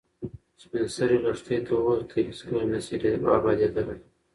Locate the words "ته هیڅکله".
2.11-2.63